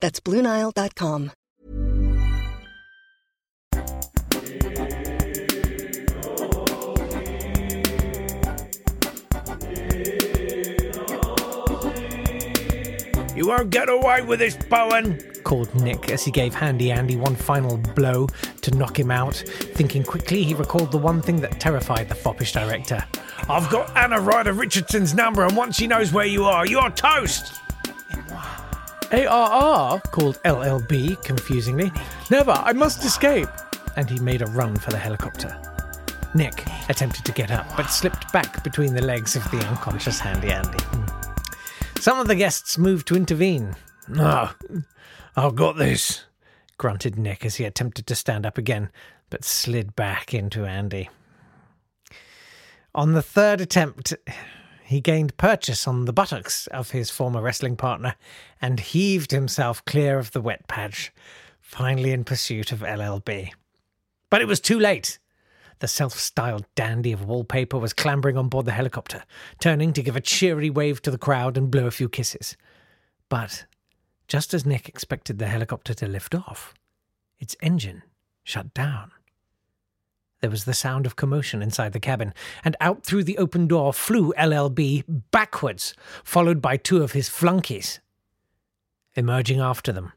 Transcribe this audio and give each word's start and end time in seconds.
That's 0.00 0.20
BlueNile.com. 0.20 1.32
You 13.38 13.46
won't 13.46 13.70
get 13.70 13.88
away 13.88 14.22
with 14.22 14.40
this, 14.40 14.56
Bowen, 14.56 15.20
called 15.44 15.72
Nick 15.76 16.10
as 16.10 16.24
he 16.24 16.32
gave 16.32 16.52
Handy 16.54 16.90
Andy 16.90 17.14
one 17.14 17.36
final 17.36 17.76
blow 17.76 18.26
to 18.62 18.70
knock 18.72 18.98
him 18.98 19.12
out. 19.12 19.36
Thinking 19.74 20.02
quickly, 20.02 20.42
he 20.42 20.54
recalled 20.54 20.90
the 20.90 20.98
one 20.98 21.22
thing 21.22 21.36
that 21.42 21.60
terrified 21.60 22.08
the 22.08 22.16
foppish 22.16 22.52
director. 22.52 22.98
I've 23.48 23.70
got 23.70 23.96
Anna 23.96 24.20
Ryder 24.20 24.54
Richardson's 24.54 25.14
number, 25.14 25.44
and 25.44 25.56
once 25.56 25.76
she 25.76 25.86
knows 25.86 26.12
where 26.12 26.26
you 26.26 26.46
are, 26.46 26.66
you're 26.66 26.90
toast! 26.90 27.60
ARR, 29.12 30.00
called 30.10 30.42
LLB 30.44 31.22
confusingly. 31.24 31.92
Never, 32.30 32.52
I 32.52 32.72
must 32.72 33.04
escape. 33.04 33.48
And 33.96 34.08
he 34.08 34.18
made 34.20 34.42
a 34.42 34.46
run 34.46 34.76
for 34.76 34.90
the 34.90 34.98
helicopter. 34.98 35.56
Nick 36.34 36.64
attempted 36.88 37.24
to 37.24 37.32
get 37.32 37.50
up, 37.50 37.66
but 37.76 37.86
slipped 37.86 38.32
back 38.32 38.62
between 38.62 38.94
the 38.94 39.02
legs 39.02 39.34
of 39.34 39.50
the 39.50 39.58
unconscious 39.66 40.20
Handy 40.20 40.52
Andy. 40.52 40.78
Hmm. 40.78 42.00
Some 42.00 42.18
of 42.20 42.28
the 42.28 42.34
guests 42.34 42.78
moved 42.78 43.08
to 43.08 43.16
intervene. 43.16 43.74
No, 44.08 44.50
I've 45.36 45.56
got 45.56 45.76
this, 45.76 46.24
grunted 46.76 47.18
Nick 47.18 47.44
as 47.44 47.56
he 47.56 47.64
attempted 47.64 48.06
to 48.06 48.14
stand 48.14 48.46
up 48.46 48.58
again, 48.58 48.90
but 49.30 49.44
slid 49.44 49.96
back 49.96 50.32
into 50.32 50.64
Andy. 50.64 51.10
On 52.94 53.12
the 53.12 53.22
third 53.22 53.60
attempt, 53.60 54.14
he 54.88 55.02
gained 55.02 55.36
purchase 55.36 55.86
on 55.86 56.06
the 56.06 56.14
buttocks 56.14 56.66
of 56.68 56.92
his 56.92 57.10
former 57.10 57.42
wrestling 57.42 57.76
partner 57.76 58.14
and 58.58 58.80
heaved 58.80 59.32
himself 59.32 59.84
clear 59.84 60.18
of 60.18 60.30
the 60.30 60.40
wet 60.40 60.66
patch, 60.66 61.12
finally 61.60 62.10
in 62.10 62.24
pursuit 62.24 62.72
of 62.72 62.80
LLB. 62.80 63.50
But 64.30 64.40
it 64.40 64.48
was 64.48 64.60
too 64.60 64.78
late. 64.78 65.18
The 65.80 65.88
self 65.88 66.14
styled 66.14 66.64
dandy 66.74 67.12
of 67.12 67.22
wallpaper 67.22 67.76
was 67.76 67.92
clambering 67.92 68.38
on 68.38 68.48
board 68.48 68.64
the 68.64 68.72
helicopter, 68.72 69.24
turning 69.60 69.92
to 69.92 70.02
give 70.02 70.16
a 70.16 70.22
cheery 70.22 70.70
wave 70.70 71.02
to 71.02 71.10
the 71.10 71.18
crowd 71.18 71.58
and 71.58 71.70
blow 71.70 71.86
a 71.86 71.90
few 71.90 72.08
kisses. 72.08 72.56
But 73.28 73.66
just 74.26 74.54
as 74.54 74.64
Nick 74.64 74.88
expected 74.88 75.38
the 75.38 75.48
helicopter 75.48 75.92
to 75.92 76.08
lift 76.08 76.34
off, 76.34 76.72
its 77.38 77.54
engine 77.60 78.04
shut 78.42 78.72
down. 78.72 79.10
There 80.40 80.50
was 80.50 80.64
the 80.64 80.74
sound 80.74 81.04
of 81.04 81.16
commotion 81.16 81.62
inside 81.62 81.92
the 81.92 82.00
cabin, 82.00 82.32
and 82.64 82.76
out 82.80 83.02
through 83.04 83.24
the 83.24 83.38
open 83.38 83.66
door 83.66 83.92
flew 83.92 84.32
LLB 84.38 85.04
backwards, 85.30 85.94
followed 86.22 86.62
by 86.62 86.76
two 86.76 87.02
of 87.02 87.12
his 87.12 87.28
flunkies. 87.28 88.00
Emerging 89.14 89.60
after 89.60 89.92
them, 89.92 90.12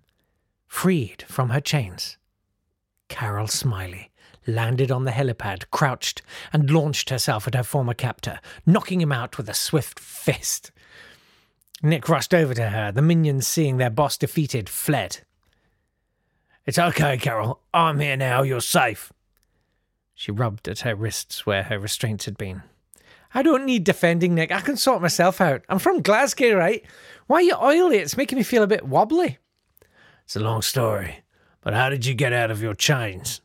freed 0.67 1.23
from 1.27 1.49
her 1.49 1.61
chains, 1.61 2.17
Carol 3.09 3.47
Smiley 3.47 4.11
landed 4.47 4.91
on 4.91 5.05
the 5.05 5.11
helipad, 5.11 5.69
crouched, 5.71 6.21
and 6.53 6.69
launched 6.69 7.09
herself 7.09 7.47
at 7.47 7.55
her 7.55 7.63
former 7.63 7.93
captor, 7.93 8.39
knocking 8.65 9.01
him 9.01 9.11
out 9.11 9.37
with 9.37 9.49
a 9.49 9.53
swift 9.53 9.99
fist. 9.99 10.71
Nick 11.83 12.07
rushed 12.07 12.33
over 12.33 12.53
to 12.53 12.69
her. 12.69 12.91
The 12.91 13.01
minions, 13.01 13.47
seeing 13.47 13.77
their 13.77 13.89
boss 13.89 14.17
defeated, 14.17 14.69
fled. 14.69 15.19
It's 16.65 16.79
okay, 16.79 17.17
Carol. 17.17 17.59
I'm 17.73 17.99
here 17.99 18.17
now. 18.17 18.43
You're 18.43 18.61
safe. 18.61 19.11
She 20.21 20.31
rubbed 20.31 20.67
at 20.67 20.81
her 20.81 20.93
wrists 20.93 21.47
where 21.47 21.63
her 21.63 21.79
restraints 21.79 22.25
had 22.25 22.37
been. 22.37 22.61
I 23.33 23.41
don't 23.41 23.65
need 23.65 23.83
defending, 23.83 24.35
Nick. 24.35 24.51
I 24.51 24.61
can 24.61 24.77
sort 24.77 25.01
myself 25.01 25.41
out. 25.41 25.63
I'm 25.67 25.79
from 25.79 26.03
Glasgow, 26.03 26.53
right? 26.53 26.85
Why 27.25 27.37
are 27.37 27.41
you 27.41 27.55
oily? 27.59 27.97
It's 27.97 28.15
making 28.15 28.37
me 28.37 28.43
feel 28.43 28.61
a 28.61 28.67
bit 28.67 28.85
wobbly. 28.85 29.39
It's 30.23 30.35
a 30.35 30.39
long 30.39 30.61
story, 30.61 31.23
but 31.61 31.73
how 31.73 31.89
did 31.89 32.05
you 32.05 32.13
get 32.13 32.33
out 32.33 32.51
of 32.51 32.61
your 32.61 32.75
chains? 32.75 33.41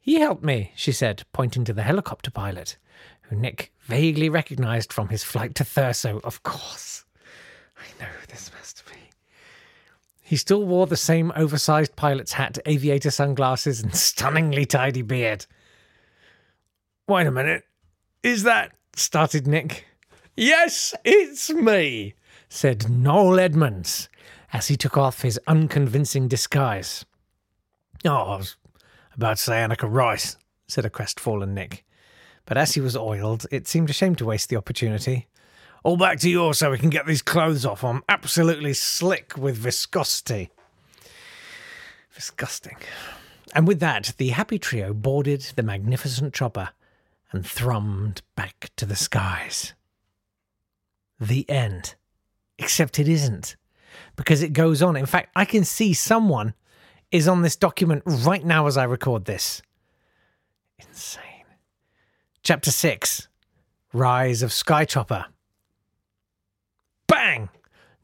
He 0.00 0.18
helped 0.18 0.42
me, 0.42 0.72
she 0.74 0.90
said, 0.90 1.22
pointing 1.32 1.62
to 1.66 1.72
the 1.72 1.84
helicopter 1.84 2.32
pilot, 2.32 2.76
who 3.28 3.36
Nick 3.36 3.72
vaguely 3.82 4.28
recognized 4.28 4.92
from 4.92 5.06
his 5.06 5.22
flight 5.22 5.54
to 5.54 5.62
Thurso. 5.62 6.20
Of 6.24 6.42
course. 6.42 7.04
I 7.76 8.02
know 8.02 8.10
who 8.10 8.26
this 8.26 8.50
must 8.58 8.84
be. 8.86 8.98
He 10.28 10.36
still 10.36 10.62
wore 10.62 10.86
the 10.86 10.94
same 10.94 11.32
oversized 11.36 11.96
pilot's 11.96 12.34
hat, 12.34 12.58
aviator 12.66 13.10
sunglasses, 13.10 13.80
and 13.80 13.96
stunningly 13.96 14.66
tidy 14.66 15.00
beard. 15.00 15.46
Wait 17.08 17.26
a 17.26 17.30
minute. 17.30 17.64
Is 18.22 18.42
that. 18.42 18.72
started 18.94 19.46
Nick. 19.46 19.86
Yes, 20.36 20.94
it's 21.02 21.48
me, 21.48 22.12
said 22.46 22.90
Noel 22.90 23.40
Edmonds 23.40 24.10
as 24.52 24.68
he 24.68 24.76
took 24.76 24.98
off 24.98 25.22
his 25.22 25.40
unconvincing 25.46 26.28
disguise. 26.28 27.06
Oh, 28.04 28.10
I 28.10 28.36
was 28.36 28.56
about 29.14 29.38
to 29.38 29.42
say 29.42 29.54
Anneka 29.54 29.90
Rice, 29.90 30.36
said 30.66 30.84
a 30.84 30.90
crestfallen 30.90 31.54
Nick. 31.54 31.86
But 32.44 32.58
as 32.58 32.74
he 32.74 32.82
was 32.82 32.94
oiled, 32.94 33.46
it 33.50 33.66
seemed 33.66 33.88
a 33.88 33.94
shame 33.94 34.14
to 34.16 34.26
waste 34.26 34.50
the 34.50 34.56
opportunity. 34.56 35.26
All 35.88 35.96
back 35.96 36.18
to 36.18 36.28
yours 36.28 36.58
so 36.58 36.70
we 36.70 36.76
can 36.76 36.90
get 36.90 37.06
these 37.06 37.22
clothes 37.22 37.64
off. 37.64 37.82
I'm 37.82 38.02
absolutely 38.10 38.74
slick 38.74 39.38
with 39.38 39.56
viscosity. 39.56 40.50
Disgusting. 42.14 42.76
And 43.54 43.66
with 43.66 43.80
that, 43.80 44.12
the 44.18 44.28
happy 44.28 44.58
trio 44.58 44.92
boarded 44.92 45.40
the 45.56 45.62
magnificent 45.62 46.34
chopper 46.34 46.68
and 47.32 47.42
thrummed 47.42 48.20
back 48.36 48.68
to 48.76 48.84
the 48.84 48.96
skies. 48.96 49.72
The 51.18 51.48
end. 51.48 51.94
Except 52.58 52.98
it 52.98 53.08
isn't, 53.08 53.56
because 54.14 54.42
it 54.42 54.52
goes 54.52 54.82
on. 54.82 54.94
In 54.94 55.06
fact, 55.06 55.30
I 55.34 55.46
can 55.46 55.64
see 55.64 55.94
someone 55.94 56.52
is 57.10 57.26
on 57.26 57.40
this 57.40 57.56
document 57.56 58.02
right 58.04 58.44
now 58.44 58.66
as 58.66 58.76
I 58.76 58.84
record 58.84 59.24
this. 59.24 59.62
Insane. 60.86 61.46
Chapter 62.42 62.70
6 62.70 63.28
Rise 63.94 64.42
of 64.42 64.50
Skychopper. 64.50 65.24
Bang! 67.28 67.50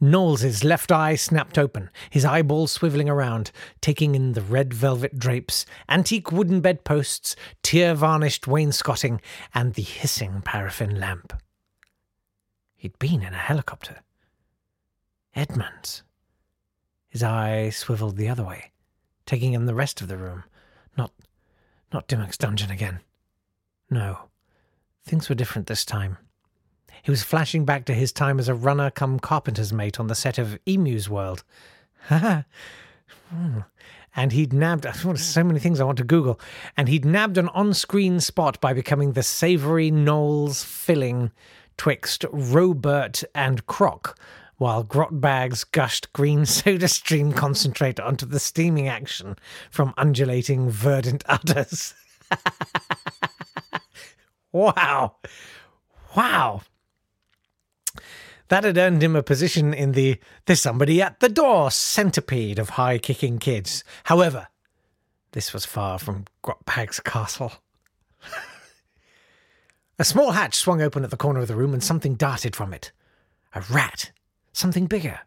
Knowles' 0.03 0.65
left 0.65 0.93
eye 0.93 1.15
snapped 1.15 1.57
open, 1.57 1.89
his 2.11 2.27
eyeballs 2.27 2.77
swiveling 2.77 3.09
around, 3.09 3.53
taking 3.81 4.15
in 4.15 4.33
the 4.33 4.43
red 4.43 4.75
velvet 4.75 5.19
drapes, 5.19 5.65
antique 5.89 6.31
wooden 6.31 6.61
bedposts, 6.61 7.35
tear 7.63 7.95
varnished 7.95 8.47
wainscoting, 8.47 9.23
and 9.55 9.73
the 9.73 9.83
hissing 9.83 10.43
paraffin 10.43 11.01
lamp. 11.01 11.33
He'd 12.77 12.99
been 12.99 13.23
in 13.23 13.33
a 13.33 13.39
helicopter. 13.39 14.01
Edmonds. 15.35 16.03
His 17.09 17.23
eye 17.23 17.71
swiveled 17.71 18.19
the 18.19 18.29
other 18.29 18.45
way, 18.45 18.73
taking 19.25 19.55
in 19.55 19.65
the 19.65 19.75
rest 19.75 20.03
of 20.03 20.09
the 20.09 20.19
room. 20.19 20.45
Not, 20.99 21.13
not 21.95 22.09
Dimmock's 22.09 22.37
dungeon 22.37 22.71
again. 22.71 23.01
No, 23.89 24.29
things 25.03 25.31
were 25.31 25.35
different 25.35 25.67
this 25.67 25.87
time. 25.87 26.19
He 27.03 27.11
was 27.11 27.23
flashing 27.23 27.65
back 27.65 27.85
to 27.87 27.95
his 27.95 28.13
time 28.13 28.39
as 28.39 28.49
a 28.49 28.55
runner 28.55 28.91
come 28.91 29.19
carpenter's 29.19 29.73
mate 29.73 29.99
on 30.01 30.07
the 30.07 30.15
set 30.15 30.39
of 30.39 30.59
Emu's 30.67 31.09
World. 31.09 31.45
Hmm. 33.31 33.61
and 34.15 34.33
he'd 34.33 34.53
nabbed 34.53 34.87
so 35.17 35.43
many 35.43 35.59
things 35.59 35.81
I 35.81 35.85
want 35.85 35.99
to 35.99 36.05
Google. 36.05 36.39
And 36.77 36.89
he'd 36.89 37.05
nabbed 37.05 37.39
an 37.39 37.49
on-screen 37.49 38.21
spot 38.21 38.61
by 38.61 38.73
becoming 38.73 39.13
the 39.13 39.23
savoury 39.23 39.91
Knowles 39.91 40.63
filling 40.63 41.33
twixt 41.77 42.25
Robert 42.31 43.25
and 43.35 43.67
Croc 43.67 44.17
while 44.57 44.85
Grotbags 44.85 45.65
gushed 45.65 46.13
green 46.13 46.47
soda 46.47 46.89
stream 46.89 47.33
concentrate 47.33 47.99
onto 47.99 48.27
the 48.27 48.39
steaming 48.39 48.89
action 48.89 49.37
from 49.71 49.95
undulating 49.97 50.71
verdant 50.71 51.25
udders. 51.29 51.95
wow. 54.53 55.17
Wow. 56.17 56.63
That 58.49 58.65
had 58.65 58.77
earned 58.77 59.03
him 59.03 59.17
a 59.17 59.23
position 59.23 59.73
in 59.73 59.93
the 59.93 60.19
There's 60.45 60.61
Somebody 60.61 61.01
at 61.01 61.21
the 61.21 61.29
Door 61.29 61.71
centipede 61.71 62.59
of 62.59 62.71
high 62.71 62.99
kicking 62.99 63.39
kids. 63.39 63.85
However, 64.05 64.49
this 65.33 65.53
was 65.53 65.65
far 65.65 65.99
from 65.99 66.27
Grotbag's 66.43 67.01
castle. 67.01 67.53
a 69.99 70.05
small 70.05 70.33
hatch 70.33 70.55
swung 70.55 70.83
open 70.83 71.05
at 71.05 71.11
the 71.11 71.17
corner 71.17 71.41
of 71.41 71.49
the 71.49 71.57
room 71.57 71.73
and 71.73 71.83
something 71.83 72.15
darted 72.15 72.55
from 72.55 72.75
it. 72.75 72.93
A 73.55 73.63
rat. 73.63 74.13
Something 74.53 74.87
bigger. 74.87 75.21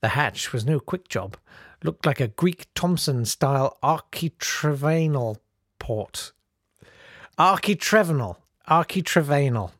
The 0.00 0.08
hatch 0.08 0.52
was 0.52 0.66
no 0.66 0.80
quick 0.80 1.08
job. 1.08 1.36
Looked 1.82 2.06
like 2.06 2.20
a 2.20 2.28
Greek 2.28 2.66
Thomson 2.74 3.24
style 3.24 3.78
architrevanal 3.82 5.36
port. 5.78 6.32
Architrevanal. 7.38 8.36
Architrevanal 8.68 9.70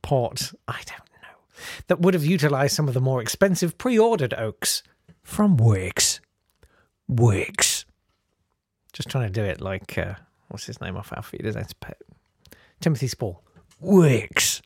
port. 0.00 0.52
I 0.68 0.80
don't 0.86 1.07
that 1.86 2.00
would 2.00 2.14
have 2.14 2.24
utilized 2.24 2.74
some 2.74 2.88
of 2.88 2.94
the 2.94 3.00
more 3.00 3.20
expensive 3.20 3.78
pre 3.78 3.98
ordered 3.98 4.34
oaks 4.34 4.82
from 5.22 5.56
Wickes. 5.56 6.20
Wickes. 7.10 7.84
Just 8.92 9.08
trying 9.08 9.26
to 9.26 9.32
do 9.32 9.44
it 9.44 9.60
like, 9.60 9.96
uh, 9.98 10.14
what's 10.48 10.66
his 10.66 10.80
name 10.80 10.96
off 10.96 11.12
Auf 11.12 11.32
Wiedersehen, 11.32 11.66
Pet. 11.80 12.00
Timothy 12.80 13.08
Spall. 13.08 13.42
Wickes. 13.82 14.60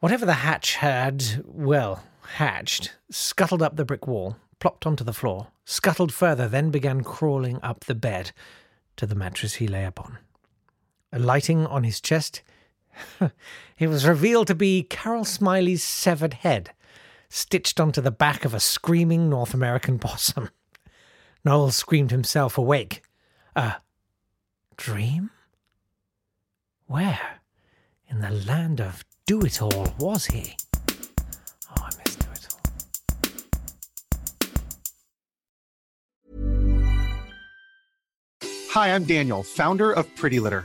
Whatever 0.00 0.26
the 0.26 0.34
hatch 0.34 0.76
had, 0.76 1.42
well, 1.44 2.04
hatched, 2.34 2.96
scuttled 3.10 3.62
up 3.62 3.76
the 3.76 3.84
brick 3.84 4.06
wall, 4.06 4.36
plopped 4.60 4.86
onto 4.86 5.02
the 5.02 5.12
floor, 5.12 5.48
scuttled 5.64 6.12
further, 6.12 6.48
then 6.48 6.70
began 6.70 7.02
crawling 7.02 7.58
up 7.62 7.84
the 7.84 7.94
bed 7.94 8.32
to 8.96 9.06
the 9.06 9.14
mattress 9.14 9.54
he 9.54 9.66
lay 9.66 9.84
upon. 9.84 10.18
Alighting 11.12 11.66
on 11.66 11.84
his 11.84 12.00
chest, 12.00 12.42
it 13.78 13.88
was 13.88 14.06
revealed 14.06 14.46
to 14.48 14.54
be 14.54 14.82
Carol 14.82 15.24
Smiley's 15.24 15.82
severed 15.82 16.34
head, 16.34 16.72
stitched 17.28 17.80
onto 17.80 18.00
the 18.00 18.10
back 18.10 18.44
of 18.44 18.54
a 18.54 18.60
screaming 18.60 19.28
North 19.28 19.54
American 19.54 19.98
possum. 20.00 20.50
Noel 21.44 21.70
screamed 21.70 22.10
himself 22.10 22.58
awake. 22.58 23.02
A 23.56 23.76
dream? 24.76 25.30
Where? 26.86 27.40
In 28.08 28.20
the 28.20 28.30
land 28.30 28.80
of 28.80 29.04
Do 29.26 29.40
It 29.42 29.60
All 29.60 29.94
was 29.98 30.26
he? 30.26 30.56
Oh, 31.70 31.82
I 31.82 31.90
miss 31.98 32.16
Do 32.16 32.26
It 32.32 32.48
All. 32.50 32.60
Hi, 38.70 38.94
I'm 38.94 39.04
Daniel, 39.04 39.42
founder 39.42 39.92
of 39.92 40.14
Pretty 40.16 40.40
Litter. 40.40 40.64